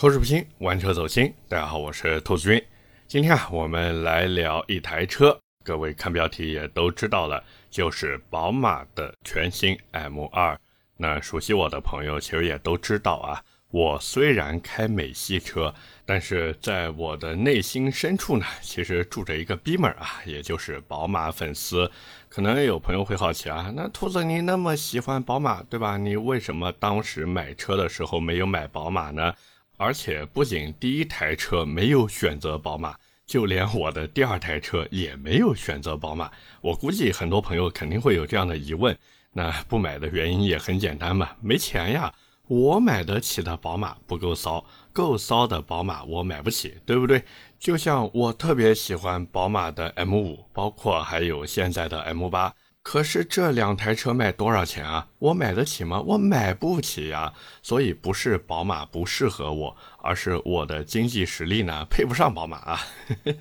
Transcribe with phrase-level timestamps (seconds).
[0.00, 1.30] 口齿不清，玩车走心。
[1.46, 2.64] 大家好，我是兔子君。
[3.06, 10.56] 今天啊，我们来聊一台车，各位看标题也都知道了，就是宝马的全新 M2。
[10.96, 15.74] 那熟悉我的朋友其实也都知道啊，我虽然开美系车，
[16.06, 21.90] 但是在我的内心深处呢，其实住着一个 B 麦啊，也就是宝马粉丝。
[22.30, 25.98] 可能有朋友会好奇啊，那兔子你那么喜欢宝马，对吧？
[25.98, 29.34] 你为什么当时买车的时候没有买宝马呢？
[29.80, 32.94] 而且不仅第一台车没有选择宝马，
[33.26, 36.30] 就连我的第二台车也没有选择宝马。
[36.60, 38.94] 我估计很多朋友肯定会有这样的疑问，
[39.32, 42.12] 那不买的原因也很简单嘛，没钱呀。
[42.46, 47.24] 我买得起的宝马不够骚，够骚的宝马我买不起，对不对？
[47.58, 52.52] 就像我特别喜欢宝马的 M5，包括还有现在的 M8。
[52.82, 55.06] 可是这两台车卖多少钱啊？
[55.18, 56.00] 我买得起吗？
[56.00, 57.32] 我买不起呀。
[57.62, 62.80] 所以不是宝马不适合我，而是我的经济实力呢配不上宝马啊。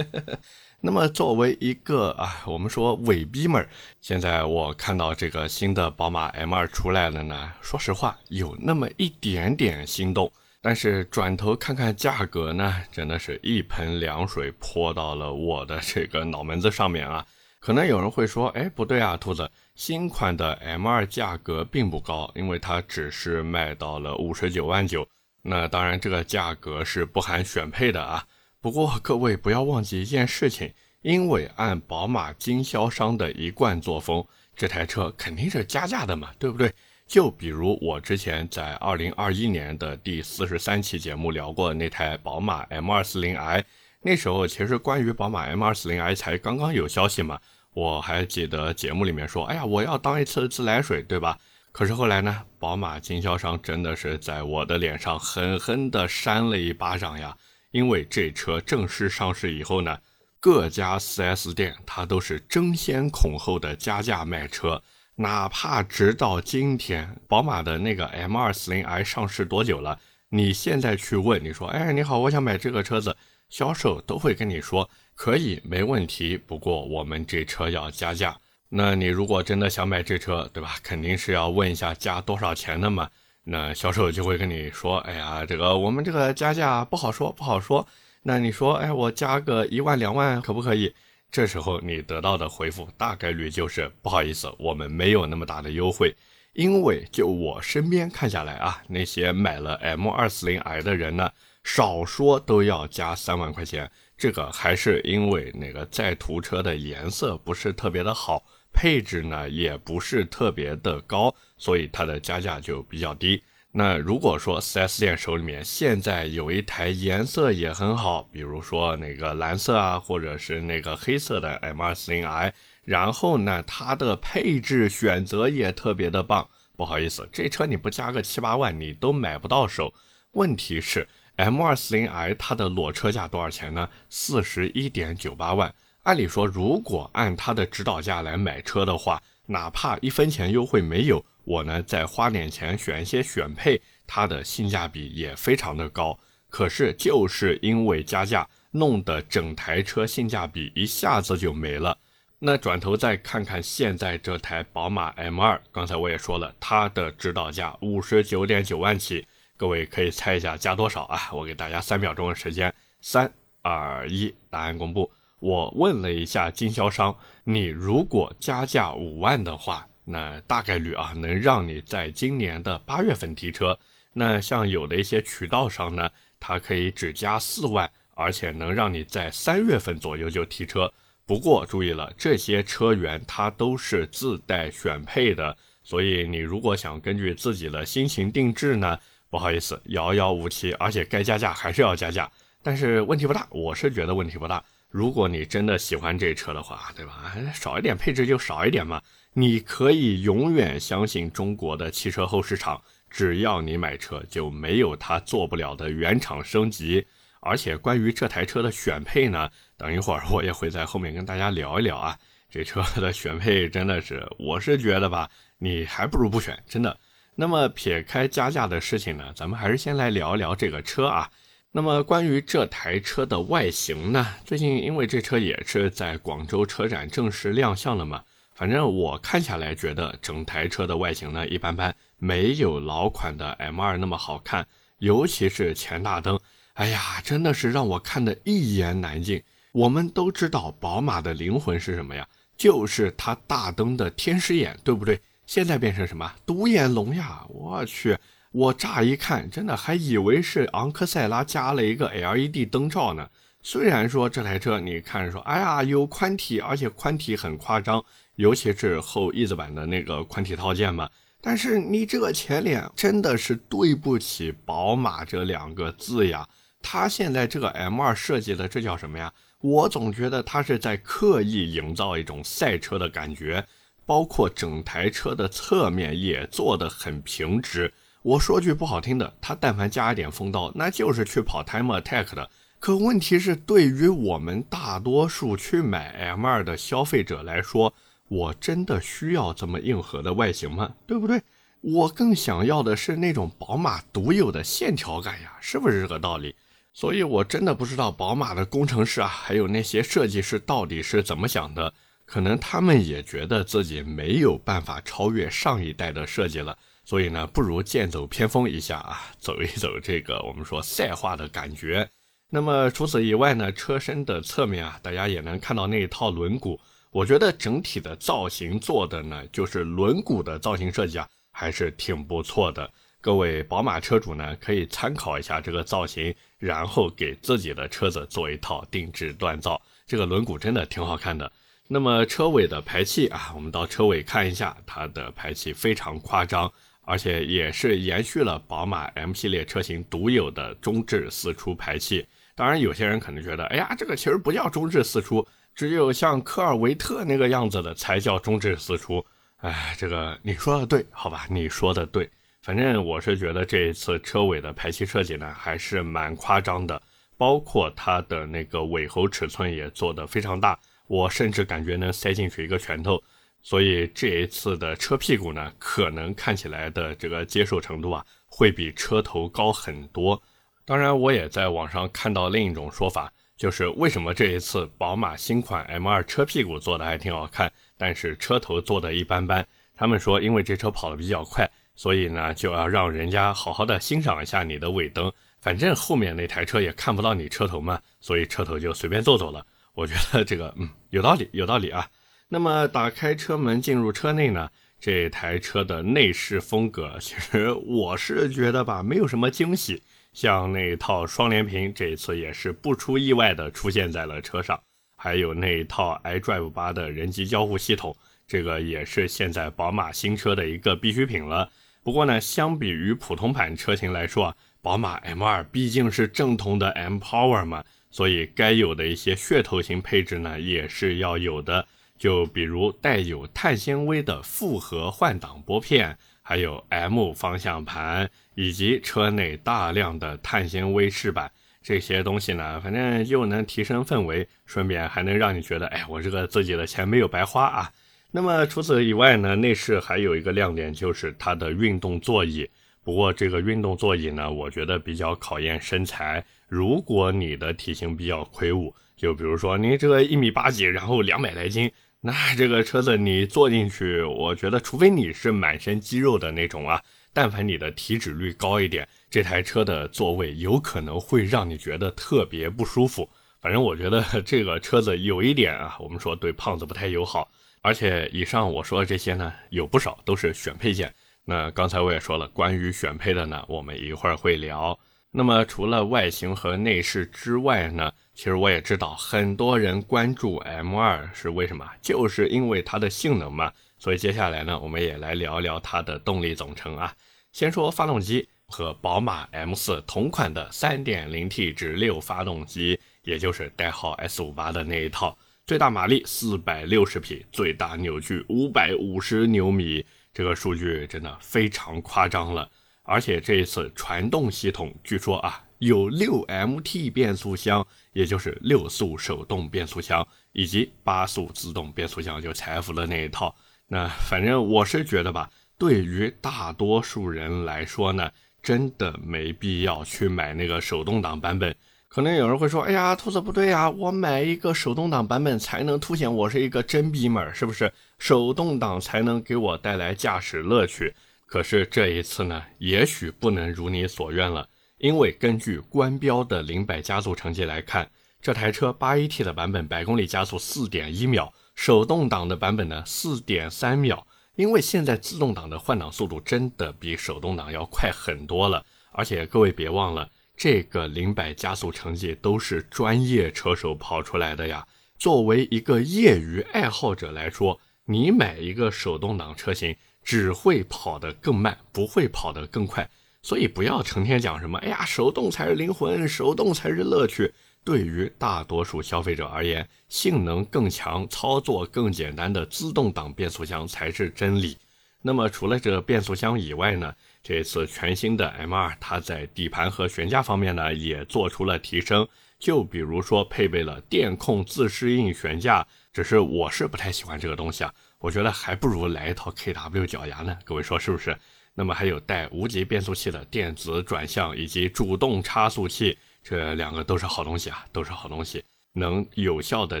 [0.80, 3.66] 那么作为一个啊，我们说伪逼们，
[4.00, 10.32] 现在我看到这个新的宝马 M2 出来了呢，说实话有那么一点点心动。
[10.62, 17.24] 但是转头看看价格呢，真的是一盆凉水泼到了我的这个脑门子上面啊。
[17.66, 25.04] 可能有人会说，哎，不对啊，兔子，新款的 M2 价格并不高，因为它只是卖到了五十九万九。
[25.42, 28.24] 那当然，这个价格是不含选配的啊。
[28.60, 30.72] 不过各位不要忘记一件事情，
[31.02, 36.72] 因为按宝马经销商的一贯作风，这台车肯定是加价的嘛，对不对？
[37.08, 43.64] 就比如我之前在二零二一年的第四十三期节目聊过那台宝马 M240i，
[44.02, 47.40] 那时候其实关于宝马 M240i 才刚刚有消息嘛。
[47.76, 51.38] 我还记得节目里面说，哎呀，我要当一次自来水，对吧？
[51.72, 57.36] 可是后来呢，宝马经销商真的是在我的脸上狠狠地扇了一巴掌呀！
[57.72, 59.98] 因为这车正式上市以后呢，
[60.40, 64.82] 各家 4S 店它都是争先恐后的加价卖车，
[65.16, 70.00] 哪怕直到今天，宝马的那个 M240i 上市多久了？
[70.30, 73.14] 你现在去问，你说，哎，你好，我想买这个车子，
[73.50, 74.88] 销售都会跟你说。
[75.16, 76.36] 可以，没问题。
[76.36, 78.38] 不过我们这车要加价。
[78.68, 80.76] 那你如果真的想买这车，对吧？
[80.82, 83.08] 肯定是要问一下加多少钱的嘛。
[83.44, 87.86] 那销售就会跟你说：“哎呀，这个我们这个加价不好说，不好说。”
[88.22, 90.94] 那你说：“哎，我加个一万两万可不可以？”
[91.32, 96.14] 这时候你得到的回复大概率就是：“不好意思，我们没有那么大的优惠。”
[96.52, 101.30] 因为就我身边看下来啊，那些买了 M240i 的人呢，
[101.62, 103.90] 少说都要加三万块钱。
[104.18, 113.42] 这个还是因为那个在途车的颜色不是特别的好，配置呢也不是特别的高，所以它的加价就比较低。
[113.72, 122.52] 那如果说 4S 店手里面现在有一台颜色也很好，比如说那个蓝色啊，或者是那个黑色的 M240i，
[122.84, 129.92] 然后呢它的配置选择也特别的棒，不好意思，这车你不加个七八万你都买不到手。
[130.32, 131.06] 问题是。
[131.36, 133.88] M240i 它的裸车价多少钱呢？
[134.08, 135.74] 四十一点九八万。
[136.04, 146.18] 按理说，如果按它的指导价来买车的话，哪怕一分钱优惠没有，我呢再花点钱选一些选配，它的性价比也非常的高。
[146.48, 151.98] 可是就是因为加价，弄得整台车性价比一下子就没了。
[152.38, 159.26] 那转头再看看现在这台宝马 M2，刚才我也说了，它的指导价五十九点九万起。
[159.56, 161.30] 各位可以猜一下加多少啊？
[161.32, 165.10] 我给大家三秒钟的时间，三二一，答案公布。
[165.38, 173.78] 我问了一下经销商，你如果加价五万的话，那大概率啊能让你在今年的八月份提车。
[174.12, 180.92] 那像有的一些渠道商呢，它可以只加四万，而且能让你在三月份左右就提车。
[181.26, 188.98] 不过注意了，这些车源它都是自带选配的，所以你如果想根据自己的心情定制呢？
[189.28, 192.30] 不好意思，遥遥无期，而且该加价还是要加价，
[192.62, 194.64] 但是问题不大，我是觉得问题不大。
[194.88, 197.34] 如果你真的喜欢这车的话，对吧？
[197.52, 199.02] 少一点配置就少一点嘛。
[199.32, 202.80] 你可以永远相信中国的汽车后市场，
[203.10, 207.04] 只要你买车就没有它做不了的原厂升级。
[207.40, 212.16] 而且关于这台车的选配呢，等一会儿我也会在后面跟大家聊一聊啊。
[212.48, 216.98] 这车的选配真的是，我是觉得吧，你还不如不选，真的。
[217.38, 221.30] 那么撇开加价的事情呢，咱们还是先来聊一聊这个车啊。
[221.70, 228.22] 那么关于这台车的外形呢，最近因为这车也是在广州车展正式亮相了嘛，
[228.54, 234.66] 反正我看下来觉得整台车的外形呢一般般，没有老款的 M2 那么好看，
[235.00, 236.40] 尤其是前大灯，
[236.72, 239.42] 哎呀，真的是让我看得一言难尽。
[239.72, 242.26] 我们都知道宝马的灵魂是什么呀？
[242.56, 245.20] 就是它大灯的天使眼，对不对？
[245.46, 247.46] 现在变成什么独眼龙呀？
[247.48, 248.18] 我去，
[248.50, 253.28] 我乍一看，真的还以为是昂克赛拉加了一个 LED 灯罩呢。
[253.62, 258.04] 虽然说这台车你看说，哎呀，有宽体，而且宽体很夸张，
[258.34, 261.08] 尤其是后翼子板的那个宽体套件嘛。
[261.40, 266.46] 但是你这个前脸真的是对不起宝马这两个字呀。
[266.82, 269.32] 它现在这个 M2 设计的这叫什么呀？
[269.60, 273.64] 我总觉得它是在刻意营造一种赛车的感觉。
[274.06, 277.92] 包括整台车的侧面也做得很平直。
[278.22, 282.48] 我说句不好听的，它但凡加一点风刀，那就是去跑 Time Attack 的。
[282.78, 287.92] 可问题是，对于我们大多数去买 M2 的消费者来说，
[288.28, 290.94] 我真的需要这么硬核的外形吗？
[291.06, 291.42] 对不对？
[291.80, 296.54] 我更想要的是那种宝马独有的线条感呀，是不是这个道理？
[296.92, 301.92] 所以我真的不知道宝马的工程师啊，还有那些设计师到底是怎么想的。
[302.26, 312.06] 可能他们也觉得自己没有办法超越上一代的设计了，所以呢，不如剑走偏锋一下啊，走一走这个我们说赛化的感觉。
[312.50, 316.78] 那么除此以外呢，车身的侧面啊，大家也能看到那一套轮毂，
[317.10, 322.90] 我觉得整体的造型做的呢，就是轮毂的造型设计啊，还是挺不错的。
[323.20, 329.80] 各位宝马车主呢，可以参考一下这个造型，然后给自己的车子做一套定制锻造。
[330.06, 331.50] 这个轮毂真的挺好看的。
[331.88, 336.72] 那么车尾的排气啊，我们到车尾看一下，它的排气非常夸张，
[337.02, 342.26] 而且也是延续了宝马 M 系列车型独有的中置四出排气。
[342.56, 349.24] 当然，有些人可能觉得，哎呀，这个其实不叫中置四出，只有像科尔维特那个样子的才叫中置四出。
[349.58, 352.28] 哎，这个你说的对，好吧，你说的对。
[352.62, 357.00] 反正我是觉得这一次车尾的排气设计呢，还是蛮夸张的，
[357.36, 360.76] 包括它的那个尾喉尺寸也做得非常大。
[361.06, 363.22] 我甚至感觉能塞进去一个拳头，
[363.62, 370.40] 所以这一次的车屁股呢，可能看起来的这个接受程度啊，会比车头高很多。
[370.84, 379.66] 当然，我也在网上看到另一种说法，就是为什么这一次宝马新款 M2 车屁股做的还挺好看，但是车头做的一般般。
[379.96, 385.32] 他们说，因为这车跑的比较快，所以呢，就要让人家好好的欣赏一下你的尾灯。
[385.60, 389.66] 反正后面那台车也看不到你车头嘛，所以车头就随便做做了。
[389.96, 392.06] 我觉得这个嗯有道理，有道理啊。
[392.48, 394.70] 那么打开车门进入车内呢，
[395.00, 400.02] 这台车的内饰风格，其实我是觉得吧，没有什么惊喜。
[400.34, 404.78] 像那套双联屏，这一次也是不出意外的出现在了车上。
[405.16, 408.14] 还有那套 iDrive 八的人机交互系统，
[408.46, 411.70] 这个也是现在宝马新车的一个必需品了。
[412.02, 417.82] 不过呢，相比于普通版车型来说啊，宝马 M2 毕竟是正统的 M Power 嘛。
[418.16, 421.86] 所以该有的一些噱头型配置呢，也是要有的。
[422.16, 431.52] 就比如带有碳纤维的复合换挡拨片，还有 M 方向盘，以及车内大量的碳纤维饰板，
[431.82, 437.92] 这些东西呢，反正又能提升氛围，顺便还能让你觉得，哎，我这个自己的钱没有白花啊。
[438.30, 442.66] 那么除此以外呢，内饰还有一个亮点就是它的运动座椅。
[443.04, 446.42] 不过这个运动座椅呢，我觉得比较考验身材。
[446.66, 463.28] 如果你的体型比较魁梧，就比如说你这个一米八几，然后两百来斤，那这个车子你坐进去，我觉得除非你是满身肌肉的那种啊，但凡你的体脂率高一点，这台车的座位有可能会让你觉得特别不舒服。
[463.60, 467.48] 反正我觉得这个车子有一点啊，我们说对胖子不太友好。
[467.82, 471.12] 而且以上我说的这些呢，有不少都是选配件。
[471.44, 474.98] 那刚才我也说了，关于选配的呢，我们一会儿会聊。
[475.38, 483.70] 那么除了外形和内饰之外呢，其实我也知道很多人关注 M2 是为什么，就是因为它的性能嘛。
[483.98, 487.14] 所以接下来呢，我们也来聊聊它的动力总成啊。
[487.52, 500.02] 先说发动机，和宝马 M4 同款的 3.0T 直六发动机，也就是代号 S58 的那一套，最大马力460匹，最大扭矩550牛米，
[500.32, 502.70] 这个数据真的非常夸张了。
[503.06, 513.54] 而且这一次传动系统据说啊有六 MT 变速箱，也就是六速手动变速箱以及八速自动变速箱，就财富的那一套。
[513.88, 515.48] 那反正我是觉得吧，
[515.78, 518.30] 对于大多数人来说呢，
[518.62, 521.74] 真的没必要去买那个手动挡版本。
[522.08, 527.92] 可能有人会说，哎呀，兔子不对呀，我买一个手动挡版本才能凸显我是一个真逼们，是不是？
[528.18, 531.14] 手动挡才能给我带来驾驶乐趣。
[531.46, 538.10] 可是这一次呢，也许不能如你所愿了，因为根据官标的零百加速成绩来看，
[538.42, 544.26] 这台车八 AT 的版本百公里加速四点一秒，手动挡的版本呢四点三秒。
[544.56, 554.86] 因为现在自动挡的换挡速度真的比手动挡要快很多了，而且各位别忘了，这个零百加速成绩都是专业车手跑出来的呀。
[555.18, 559.94] 作为一个业余爱好者来说，你买一个手动挡车型
[560.26, 563.08] 只会跑得更慢，不会跑得更快。
[563.40, 567.54] 所以不要成天讲什么，哎呀，手动才是灵魂，手动才是乐趣。
[567.84, 574.76] 对于大多数消费者而言，性能更强、操作更简单的自动挡变速箱才是真理。
[575.22, 577.14] 那么除了这变速箱以外呢？
[577.42, 582.26] 这次全新的 M2，它在底盘和悬架方面呢也做出了提升。
[582.58, 590.58] 就比如说配备了电控自适应悬架，只是我是不太喜欢这个东西啊，我觉得还不如来一套 KW 脚牙呢。
[590.64, 591.36] 各位说是不是？
[591.74, 600.00] 那么还有带无级变速器的电子转向以及主动差速器，这两个都是好东西啊，都是好东西，能有效的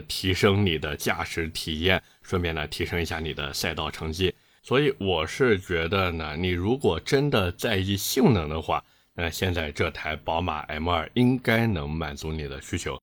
[0.00, 4.34] 提升你的驾驶体验，顺便呢提升一下你的赛道成绩。
[4.62, 8.82] 所以我是觉得呢，你如果真的在意性能的话，
[9.14, 12.98] 那现在这台宝马 M2 应该能满足你的需求。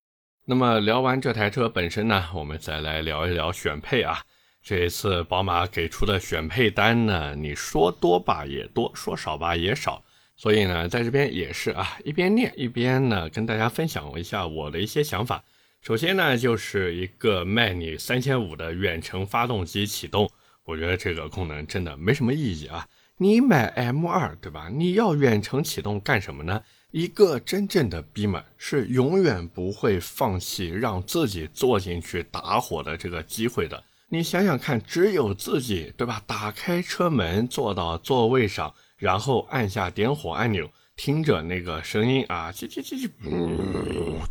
[0.45, 4.19] 那么聊完这台车本身呢，我们再来聊一聊选配啊。
[4.63, 10.01] 这一次宝马给出的选配单呢，你说多吧也多，说少吧也少，
[10.37, 15.43] 所以呢，在这边也是啊，一边念一边呢，跟大家分享一下我的一些想法。
[15.81, 20.31] 首先呢，就是一个卖你三千五的远程发动机启动，
[20.63, 22.87] 我觉得这个功能真的没什么意义啊。
[23.17, 24.69] 你买 M2 对吧？
[24.73, 26.63] 你要远程启动干什么呢？
[26.91, 33.83] 一个真正的 B 们是永远不会放弃让自己坐进去打火的这个机会的。
[34.13, 36.21] 你想想看，只有自己对吧？
[36.27, 43.09] 打开车门，坐到座位上，然后按下点火按钮，听着那个声音啊，叽叽叽叽，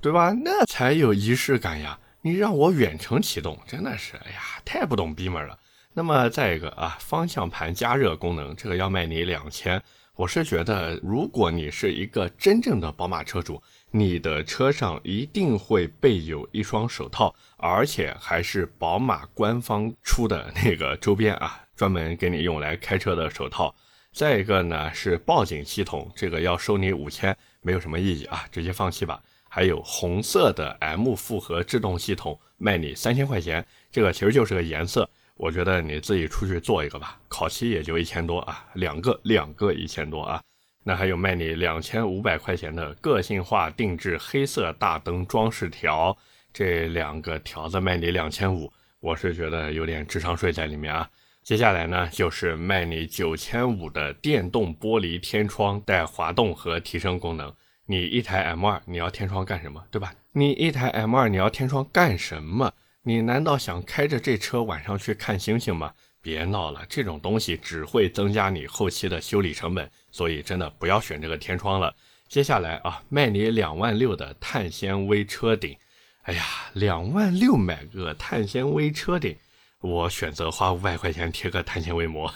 [0.00, 0.32] 对吧？
[0.44, 1.98] 那才有仪式感呀！
[2.20, 5.58] 你让我远程启动，真的是，哎呀，太不懂逼门了。
[5.94, 9.82] 那么再一个啊，方向盘加热功能，这个要卖你两千。
[10.16, 13.62] 我是觉得，如果你是一个真正的宝马车主。
[13.94, 23.74] 你的车上一定会备有一双手套，而且还是宝马官方出的那个周边啊，专门给你用来开车的手套。
[24.10, 29.22] 再一个呢是报警系统，这个要收你五千，没有什么意义啊，直接放弃吧。
[29.46, 40.40] 还有红色的 M 复合制动系统，卖你三千块钱，这个其实就是个颜色，我觉得你自己出去做一个吧，烤漆也就一千多啊，两个两个一千多啊。
[40.84, 46.16] 那还有卖你两千五百块钱的个性化定制黑色大灯装饰条，
[46.52, 51.08] 这两个条子卖你两千五，我是觉得有点智商税在里面啊。
[51.42, 57.52] 接下来呢，就是卖你九千五的电动玻璃天窗，带滑动和提升功能。
[57.86, 59.84] 你一台 M2，你要天窗干什么？
[59.90, 60.14] 对吧？
[60.32, 62.72] 你一台 M2，你要天窗干什么？
[63.04, 65.92] 你难道想开着这车晚上去看星星吗？
[66.20, 71.92] 别闹了，这种东西只会增加你后期的修理成本，所以真的不要选这个天窗了。
[72.28, 75.76] 接下来啊，卖你两万六的碳纤维车顶，
[76.22, 76.44] 哎呀，
[76.74, 79.36] 两万六买个碳纤维车顶，
[79.80, 82.32] 我选择花五百块钱贴个碳纤维膜。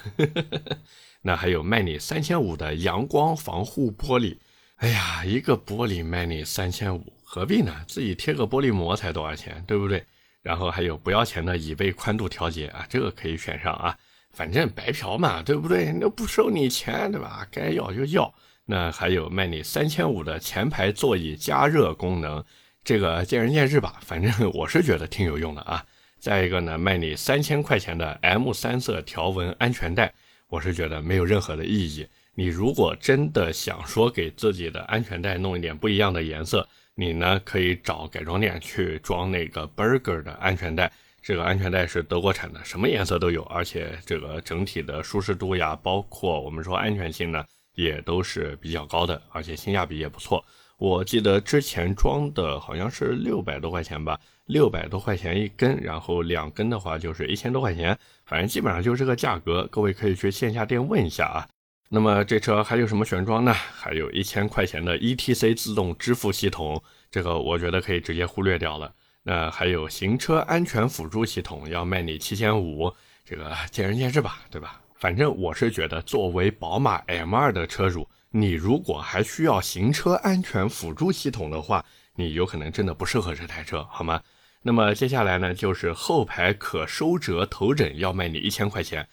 [1.23, 4.37] 那还有卖你三千五的阳光防护玻璃，
[4.79, 7.73] 哎呀，一个玻璃卖你三千五，何必呢？
[7.87, 10.05] 自己贴个玻璃膜才多少钱，对不对？
[10.47, 13.99] 然后还有不要钱的椅背宽度调节啊，这个可以选上啊，
[14.31, 15.93] 反正白嫖嘛，对不对？
[16.01, 17.45] 那不收你钱，对吧？
[17.51, 18.33] 该要就要。
[18.65, 22.45] 那还有卖你三千五的前排座椅加热功能，
[22.85, 25.85] 这个见仁见智吧，反正我是觉得挺有用的啊。
[26.21, 30.15] 再一个呢，卖你三千块钱的 M 三色条纹安全带，
[30.49, 32.07] 我是觉得没有任何的意义。
[32.37, 36.69] 你如果真的想说给自己的安全带弄一点不一样的颜色。
[36.99, 50.43] 你呢可以找改装店去装那个 Burger 的安全带，这个安全带是德国产的，什么颜色都有，而且这个整体的舒适度呀，包括我们说安全性呢，也都是比较高的，而且性价比也不错。
[50.79, 61.49] 我记得之前装的好像是六百多块钱吧，六百多块钱一根，然后两根的话就是一千多块钱，反正基本上就是这个价格，各位可以去线下店问一下啊。
[61.89, 63.53] 那么这车还有什么选装呢？
[63.53, 68.93] 还有一千块钱的 ETC 自动支付系统，这个我觉得可以直接忽略掉了。
[69.23, 72.93] 那还有行车安全辅助系统要卖你七千五，
[73.25, 74.81] 这个见仁见智吧，对吧？
[74.97, 81.85] 反正我是觉得，作为宝马 M2 的车主，你如果还需要行车安全辅助系统的话，
[82.17, 84.21] 你有可能真的不适合这台车，好吗？
[84.63, 89.07] 那么接下来呢，就是后排可收折头枕要卖你一千块钱。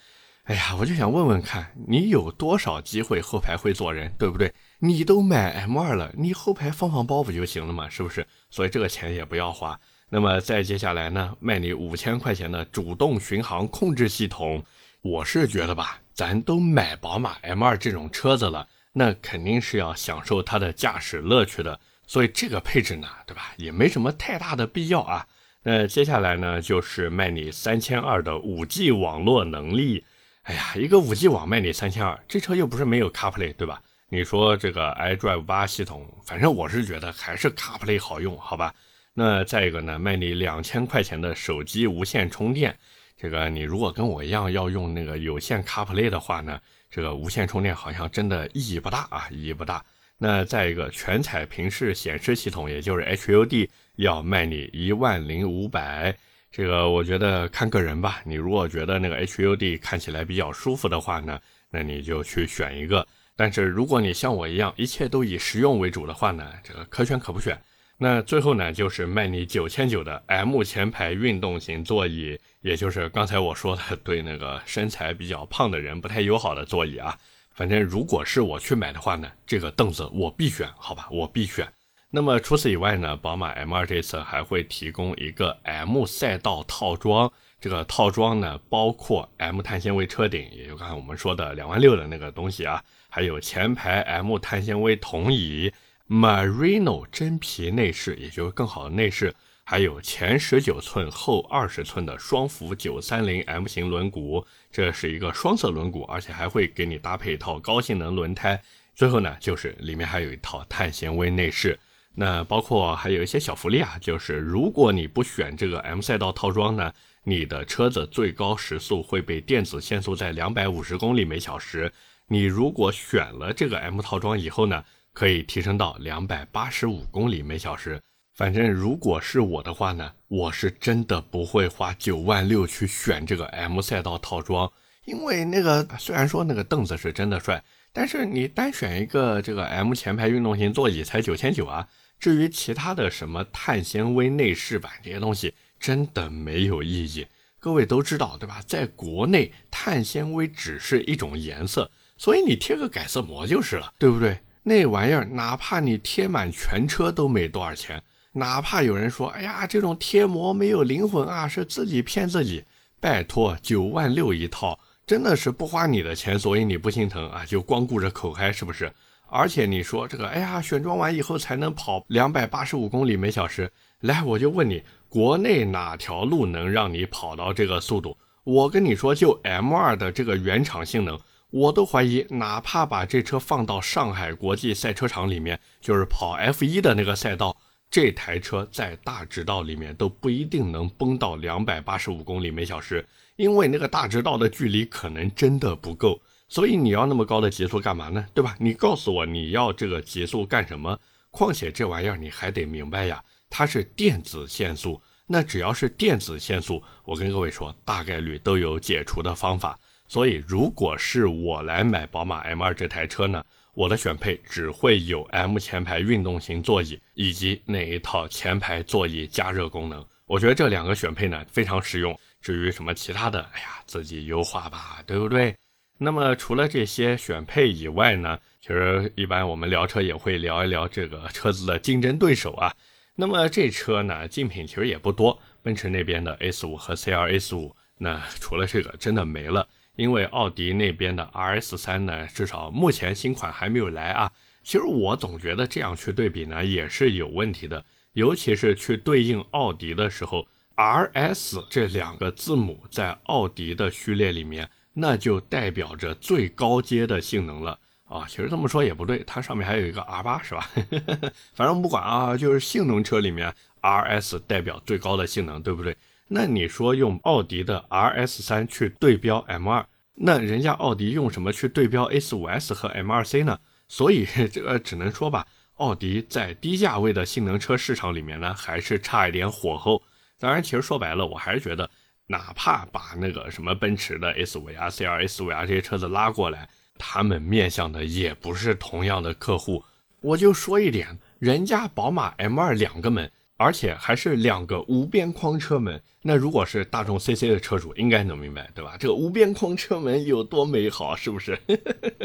[0.43, 4.53] 哎呀，我就想问问看，你有多少机会后排会坐人，对不对？
[4.79, 7.87] 你都买 M2 了，你后排放放包不就行了吗？
[7.89, 8.27] 是不是？
[8.49, 9.79] 所以这个钱也不要花。
[10.09, 14.61] 那么再接下来呢，卖你五千块钱的主动巡航控制系统，
[15.01, 21.79] 我是觉得吧，咱都买宝马 M2 这种车子了，那肯定是要享受它的驾驶乐趣的。
[22.05, 23.53] 所以这个配置呢，对吧？
[23.55, 25.25] 也没什么太大的必要啊。
[25.63, 30.03] 那接下来呢，就是卖你三千二的五 G 网络能力。
[30.43, 33.81] 哎呀，一个五 G 网卖你三千二，这车又不是没有 CarPlay，对吧？
[34.09, 38.75] 你说这个 iDrive 八系统，反正我是觉得还是 CarPlay 好用，好吧？
[39.13, 42.77] 那再一个呢，卖你两千块钱的手机无线充电，
[43.15, 46.59] 这个你如果跟我一样要用那个有线 CarPlay 的话呢，
[46.91, 49.81] 这个无线充电好像真的意义不大啊，意义不大。
[50.17, 56.17] 那再一个全彩屏式显示系统，也就是 HUD，要卖你一万零五百，
[56.55, 58.21] 这个我觉得看个人吧。
[58.23, 61.39] 你如果觉得那个 HUD 看起来比较舒服的话呢，
[61.71, 63.05] 那你就去选一个。
[63.35, 67.59] 但是如果你像我一样，一切都以实用为主的话呢，这个可选可不选。
[67.97, 77.17] 那最后呢，就是卖你九千九的 M 前排运动型座椅，也就是刚才我说的对那个身材比较胖的人不太友好的座椅啊。
[77.55, 81.67] 反正如果是我去买的话呢，这个凳子我必选，好吧，我必选。
[82.15, 87.33] 那么除此以外呢，宝马 M2 这次还会提供一个 M 赛道套装。
[87.59, 95.73] 这个套装呢，包括 M 碳纤维车顶，也就刚才我们说的两万六的那个东西啊，还有前排 M 碳纤维铜椅
[96.07, 108.61] ，Marino 真皮内饰，也就是更好的内饰，还有前十九寸后二十寸的双幅九三零 M 型轮毂，这是一个双色轮毂，而且还会给你搭配一套高性能轮胎。
[108.93, 111.79] 最后呢，就是里面还有一套碳纤维内饰。
[112.15, 116.93] 那包括还有一些小福利啊，就是如果你不选这个 M 赛道套装呢。
[117.25, 121.89] 你的车子最高时速会被电子限速在两百五十公里每小时。
[122.27, 127.97] 你如果选了这个 M 套装以后呢，可以提升到两百八十五公里每小时。
[128.35, 134.69] 反正如果是我的话呢，我是真的不会花九万六去选这个 M 赛道套装，
[135.05, 141.87] 因为那个虽然说那个凳子是真的帅，但是你单选一个这个 M 前排运动型座椅才九千九啊。
[142.23, 145.53] 至于其他的什么碳纤维内饰板这些东西。
[145.77, 147.27] 真的没有意义，
[147.59, 148.61] 各位都知道对吧？
[148.65, 154.39] 在国内，碳纤维只是一种颜色，所以你贴个改色膜就是了，对不对？
[154.63, 162.63] 那玩意儿哪怕你贴满全车都没多少钱，哪怕有人说，哎呀，这种贴膜没有灵魂啊，是自己骗自己。
[163.01, 167.45] 拜托，九万六一套，真的是不花你的钱，所以你不心疼啊？
[167.45, 168.89] 就光顾着口嗨是不是？
[169.29, 174.83] 而且你说这个，哎呀，选装完以后才能跑两百八十五公里每小时，来，我就问你。
[175.09, 178.17] 国内哪条路能让你跑到这个速度？
[178.43, 181.19] 我跟你说，就 M2 的这个原厂性能，
[181.51, 187.55] 我都怀疑，哪怕把这车放到上海国际赛车场里面，就是跑 F1 的那个赛道，
[187.91, 193.05] 这台车在大直道里面都不一定能崩到两百八十五公里每小时，
[193.35, 196.19] 因为那个大直道的距离可能真的不够。
[196.47, 198.25] 所以你要那么高的极速干嘛呢？
[198.33, 198.55] 对吧？
[198.59, 200.99] 你告诉我你要这个极速干什么？
[201.31, 203.23] 况且这玩意儿你还得明白呀。
[203.49, 209.79] 它是电子限速，那只要是电子限速，我跟各位说，大概率都有解除的方法。
[210.07, 220.05] 所以，如果是我来买宝马 M2 这台车呢，我的选配只会有 M 前排运动型座椅以及那一套前排座椅加热功能。
[220.25, 222.15] 我觉得这两个选配呢非常实用。
[222.41, 225.55] 至于什么其他的，哎呀，自己优化吧，对不对？
[226.03, 232.75] 那么除了这些选配以外呢，其实一般我们聊车也会聊一聊这个车子的竞争对手啊。
[233.15, 239.65] 那么这车呢，竞品其实也不多，奔驰那边的 S5 和 CLS5，那除了这个真的没了。
[239.95, 244.31] 因为奥迪那边的 RS3 呢，至少目前新款还没有来啊。
[244.63, 257.79] 其实我总觉得这样去对比呢，也是有问题的，尤其是去对应奥迪的时候，RS 这两个字母在奥迪的序列里面，那就代表着最高阶的性能了。
[258.05, 260.69] 啊，其实这么说也不对，它上面还有一个 R 八是吧？
[261.55, 263.51] 反正不管啊，就是性能车里面
[263.81, 265.97] RS 代表最高的性能，对不对？
[266.27, 269.83] 那你说用奥迪的 RS 三去对标 M 二，
[270.15, 273.59] 那人家奥迪用什么去对标 S 五 S 和 M 二 C 呢？
[273.87, 280.01] 所以 这个只能说吧，奥迪在低价位的性能车市场里面呢，还是差一点火候。
[280.39, 281.89] 当然，其实说白了，我还是觉得，
[282.27, 286.67] 哪怕把那个什么奔驰的 S 五啊、C R S 五啊这些车子拉过来。
[286.95, 289.83] 他们面向的也不是同样的客户，
[290.21, 296.01] 我就说一点，人家宝马 M2 两个门，而且还是两个无边框车门。
[296.21, 298.95] 那如果是大众 CC 的车主，应该能明白，对吧？
[298.97, 301.59] 这个无边框车门有多美好，是不是？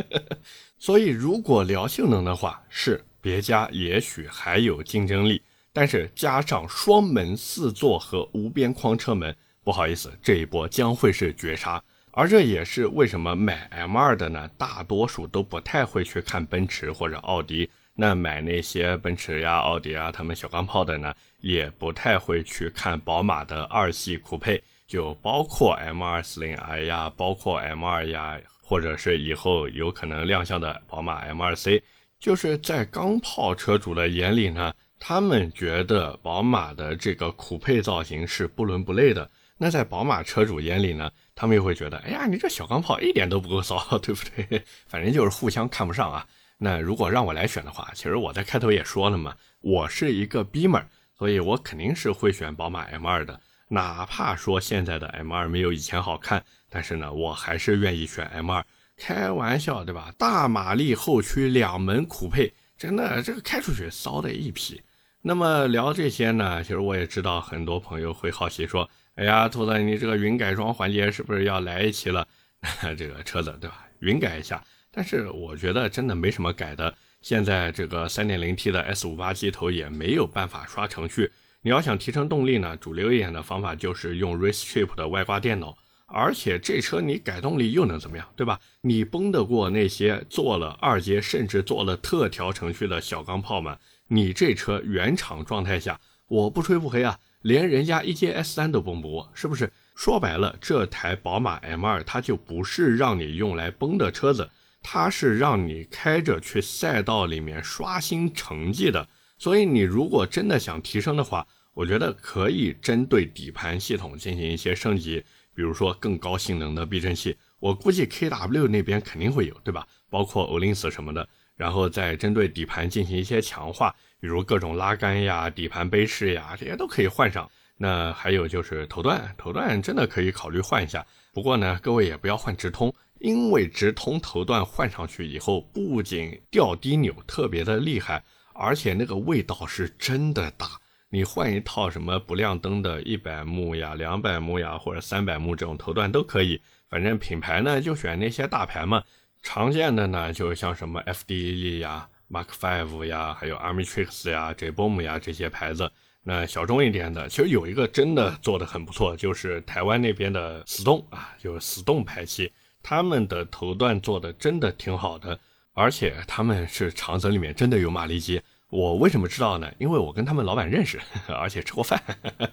[0.78, 5.40] 所以，如果聊性能的话，是别家也许还有竞争力，
[5.72, 9.34] 但是加上双门四座和无边框车门，
[9.68, 11.78] 不好意思，这一波将会是绝杀。
[12.12, 17.68] 而这也是为什么买 M2 的呢，大多数都不太会去看奔驰或者奥迪。
[17.94, 31.82] 那买那些奔驰呀、奥迪啊，他们小钢炮的呢，也不太会去看宝马的二系酷配，就包括 M240i 呀，包括 M2 呀，或者是以后有可能亮相的宝马 M2C，
[32.18, 39.30] 就是在钢炮车主的眼里呢，他们觉得宝马的这个酷配造型是不伦不类的。
[39.58, 44.64] 那在宝马车主眼里呢，他们又会觉得，哎呀，你这小钢炮一点都不够骚，对不对？
[44.86, 46.26] 反正就是互相看不上啊。
[46.56, 50.84] 那如果让我来选的话，其实我在开头也说了嘛，我是一个 b 门
[51.18, 53.40] 所以我肯定是会选宝马 M2 的。
[53.70, 58.62] 哪怕说现在的 M2 没有以前好看，但是呢，我还是愿意选 M2。
[58.96, 60.12] 开玩笑，对吧？
[60.16, 64.80] 大马力后驱两门酷配，真的这个开出去骚的一批。
[65.20, 68.88] 那么聊这些呢，其实我也知道很多朋友会好奇说，
[69.18, 72.24] 哎呀，兔子，你这个云改装环节是不是要来一期了？
[72.96, 73.84] 这个车子对吧？
[73.98, 74.62] 云改一下。
[74.92, 76.94] 但是我觉得真的没什么改的。
[77.20, 81.32] 现在这个 3.0T 的 S58 机头也没有办法刷程序。
[81.62, 85.76] 你要想提升动力呢，主流一点的方法就是用 RaceTrip 的外挂电脑。
[86.06, 88.60] 而且这车你改动力又能怎么样，对吧？
[88.82, 93.76] 你崩得过那些做了二阶甚至做了特调程序的小钢炮吗？
[94.06, 99.72] 你这车原厂状态下，我不吹不黑啊，连人家一阶 S3 都崩不过，是不是？
[99.96, 104.50] 说白了，这台宝马 M2 它就不是让你用来崩的车子。
[104.82, 109.08] 它是让你开着去赛道里面刷新成绩的，
[109.38, 119.86] 所以你如果真的想提升的话，我觉得可以针对底盘系统进行一些升级，比如说更高性能的避震器，我估计 KW 那边肯定会有，对吧？
[120.10, 127.48] 包括欧林斯什么的，然后再针对底盘进行一些强化，比如各种拉杆呀、底盘杯式呀，这些都可以换上。
[127.76, 131.06] 那还有就是头段，头段真的可以考虑换一下。
[131.32, 132.92] 不过呢，各位也不要换直通。
[133.20, 138.22] 因为直通头段换上去以后，不仅掉低扭特别的厉害，
[138.54, 140.68] 而且那个味道是真的大。
[141.10, 146.60] 你换一套什么不亮灯的一百目呀、两百目呀，或者三百目这种头段都可以。
[146.88, 149.02] 反正品牌呢就选那些大牌嘛，
[149.42, 155.90] 常见的呢就像什么 FDE 呀、Mark Five 呀，还有 Armitrix 呀、J Bom 呀这些牌子。
[156.24, 162.52] 那小众一点的，其实有一个真的做的很不错，就是台湾那边的死动啊，就是死动排气。
[162.82, 165.38] 他们的头段做的真的挺好的，
[165.72, 168.42] 而且他们是长泽里面真的有马力机。
[168.68, 169.72] 我为什么知道呢？
[169.78, 172.02] 因为我跟他们老板认识，而且吃过饭。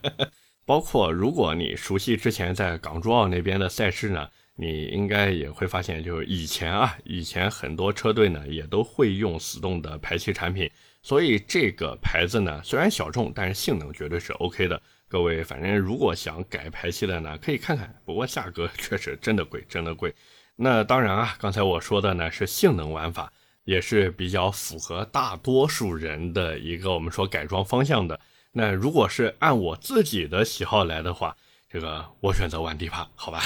[0.65, 10.69] 包括如果你熟悉之前在港珠澳那边的赛事呢，你应该也会发现，就是以前啊，以前很多车队呢也都会用死动的排气产品。
[11.01, 14.81] 所以这个牌子呢，虽然小众，但是性能绝对是 OK 的。
[15.07, 17.93] 各位，反正如果想改排气的呢，可以看看。
[18.05, 20.13] 不过价格确实真的贵，真的贵。
[20.55, 23.31] 那当然啊，刚才我说的呢是性能玩法，
[23.65, 28.19] 也是比较符合大多数人的一个我们说改装方向的。
[28.53, 31.35] 那如果是按我自己的喜好来的话，
[31.75, 33.41] 这个我选择玩迪帕，好吧？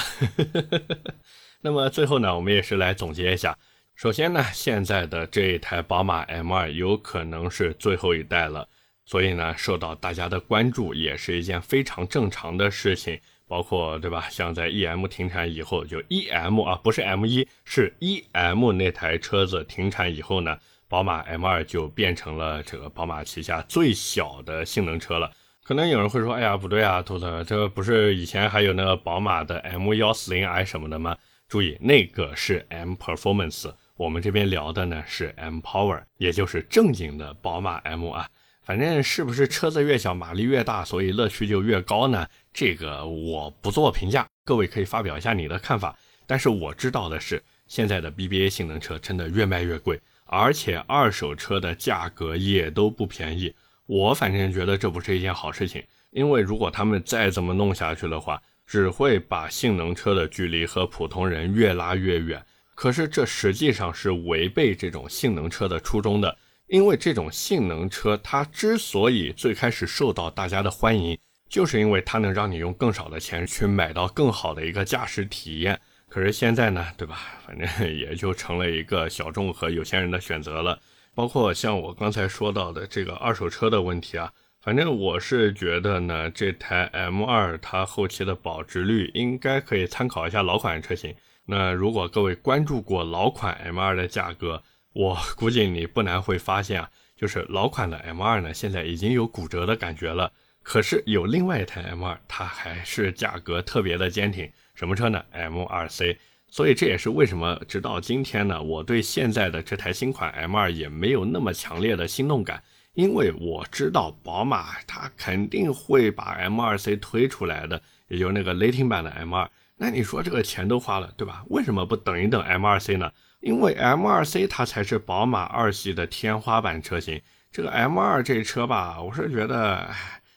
[1.62, 3.58] 那么最后呢，我们也是来总结一下。
[3.96, 8.68] 首先呢，现在的这一台宝马 M2 有可能是最后一代了。
[9.04, 13.20] 所以呢，受到大家的关注也是一件非常正常的事情。
[13.48, 14.28] 包括对吧？
[14.30, 25.32] 像在 EM 停产以后，就 EM 啊，不是 M1，是 EM 那台车子停产以后呢，宝马 M2 就变成了这个宝马旗下最小的性能车了。
[25.70, 31.16] 可能有人会说，哎呀，不对啊，兔子，这不是以前还有那个宝马的 M140i 什么的吗？
[31.48, 38.28] 注意，那个是 M Performance，我们这边聊的呢是 M Power，也就是正经的宝马 M 啊。
[38.62, 42.26] 反正是不是车子越小马力越大，所以乐趣就越高呢？
[42.52, 45.96] 这个我不做评价，各位可以发表一下你的看法。
[46.26, 53.54] 但是我知道的是，现在的 BBA 性能车真的越卖越贵，而且二手车的价格也都不便宜。
[53.90, 62.40] 我反正觉得这不是一件好事情，因为如果他们再这么弄下去的话，只会把性能车的距离和普通人越拉越远。
[62.76, 66.38] 可是这实际上是违背这种性能车的初衷的。
[66.68, 75.80] 因为这种性能车，它之所以最开始受到大家的欢迎，就是因为它能让你用更少的钱去买到更好的一个驾驶体验。
[76.08, 77.18] 可是现在呢，对吧？
[77.44, 80.80] 反正 也就成了一个小众和有钱人的选择了。
[81.14, 91.14] 包括像我刚才说到的这个二手车的问题啊，反正我是觉得呢，这台 M2 它后期的保值率应该可以参考一下老款车型。
[91.46, 100.32] 那如果各位关注过老款 M2 的价格，我估计你不难会发现啊，就是老款的 M2 呢，现在已经有骨折的感觉了。
[100.62, 104.50] 可是有另外一台 M2，它还是价格特别的坚挺。
[104.74, 106.18] 什么车呢？M2C。
[106.50, 112.62] 所以这也是为什么直到今天呢，我对现在的这台新款 M2 也没有那么强烈的心动感。
[112.94, 119.48] 因为我知道宝马它肯定会把 M2C 推出来的，也就是那个雷霆版的 M2。
[119.76, 121.44] 那你说这个钱都花了，对吧？
[121.50, 123.10] 为什么不等一等 M2C 呢？
[123.40, 127.22] 因为 M2C 它才是宝马二系的天花板车型。
[127.52, 129.88] 这个 M2 这车吧，我是觉得，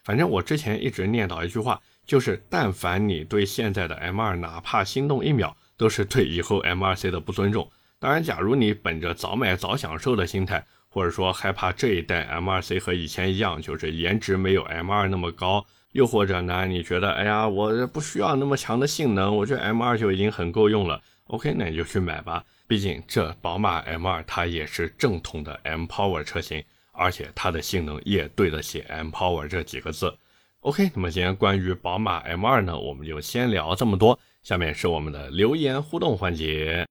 [0.04, 7.70] 反正我之前一直念叨一句话，就是但凡你对现在的 M2 哪怕心动一秒，都是对以后 M2C 的不尊重。
[8.00, 21.02] 当然，假如你本着早买早享受的心态，或者说害怕这一代 M2C 和以前一样，就是颜值没有 M2 那么高，又或者呢，你觉得哎呀，我不需要那么强的性能，我觉得 M2 就已经很够用了。
[21.26, 30.16] OK，那你就去买吧，毕竟这宝马 M2 它也是正统的 M Power 车型，而且它的性能也对得起 M Power 这几个字。
[30.62, 36.86] OK，那么今天关于宝马 M2 呢，我们就先聊这么多，下面是我们的留言互动环节。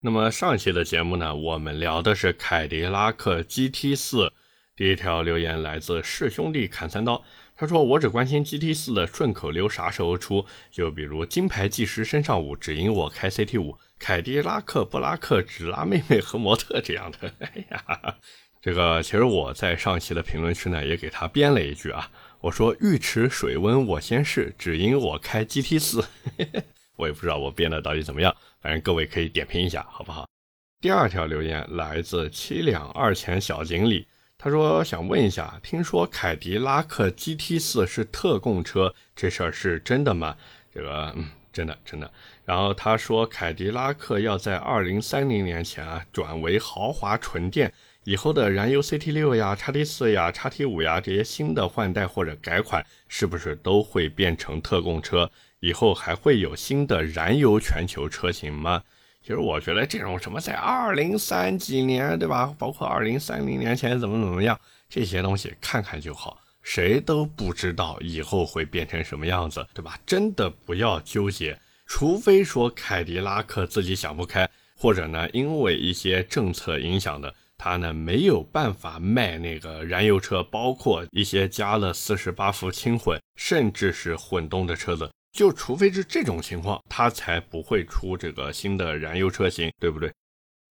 [0.00, 4.32] 那么上期的节目呢，我们聊的是凯迪拉克 GT 四。
[4.76, 7.24] 第一条留言来自是兄弟砍三刀，
[7.56, 17.32] 他说：“我只关心 GT 四的顺口溜啥时候出，就比如金牌技师身上舞，只因我开 CT 五，凯迪拉克布拉克只拉妹妹和模特这样的。
[17.40, 18.16] ”哎呀，
[18.60, 22.10] 这个其实我在上期的评论区呢也给他编了一句啊，
[22.42, 26.04] 我说：“浴池水温我先试，只因我开 GT 四。”
[26.96, 30.26] 我也不知道我编的到底怎么样，反正各位可以点评一下，好不好？
[30.80, 34.06] 第二条留言来自七两二钱小经理，
[34.36, 40.36] 他说想问一下，听说凯迪拉克 GT 四是特供车，这事儿是真的吗？
[40.72, 42.10] 这个，嗯，真的真的。
[42.44, 47.72] 然后他说凯迪拉克要在二零三零年前啊转为豪华纯电，
[48.04, 55.28] 以后的燃油 CT 六呀、叉 T 四呀、叉 T 五呀这些新的换代或者改款，是不是都会变成特供车？
[55.60, 58.82] 以后还会有新的燃油全球车型吗？
[59.22, 62.54] 其实我觉得这种什么在二零三几年，对吧？
[62.58, 69.98] 包括二零三零年前怎么怎么样，这些东西看看就好，谁都不知道以后会变成什么样子，对吧？
[70.06, 85.10] 真的不要纠结，除非说凯迪拉克自己想不开，或者呢，因为一些政策影响的，他呢没有办法卖那个燃油车，包括一些加了四十八伏轻混，甚至是混动的车子。
[85.36, 90.10] 就除非是这种情况，它才不会出这个新的燃油车型，对不对？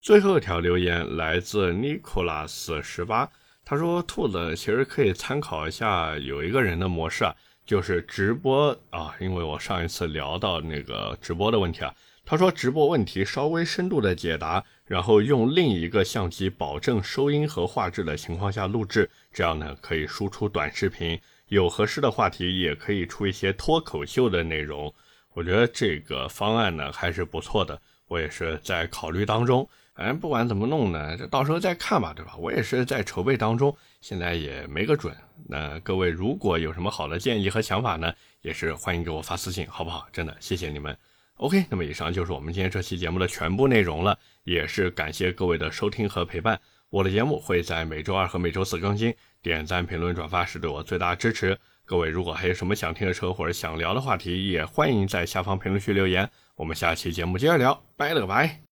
[0.01, 3.29] 最后一条留言来自 Nicholas 十八，
[3.63, 11.93] 他说：“兔子其实可以参考一下有一个人的模式啊，就是直播啊，因为我上一次聊到那个直播的问题啊，
[12.25, 24.93] 他说直播问题稍微深度的解答，然后用另一个相机保证收音和画质的情况下录制，这样呢可以输出短视频。”有合适的话题，也可以出一些脱口秀的内容。
[25.33, 29.67] 我觉得这个方案呢还是不错的，我也是在考虑当中。
[29.93, 32.35] 反正不管怎么弄呢，这到时候再看吧，对吧？
[32.37, 35.15] 我也是在筹备当中，现在也没个准。
[35.47, 40.05] 那各位如果有什么好的建议和想法呢，也是欢迎给我发私信，好不好？
[40.11, 40.97] 真的谢谢你们。
[41.35, 46.59] OK，那么以上就是我们今天这期节目的全部内容了，也是感谢各位的收听和陪伴。
[46.89, 49.13] 我的节目会在每周二和每周四更新，
[49.45, 51.55] 点赞、评论、转发是对我最大的支持。
[51.85, 56.27] 各位如果还有什么想听的车或者想聊的话题，也欢迎在下方评论区留言。
[56.55, 58.64] 我们下期节目接着聊，拜了个拜。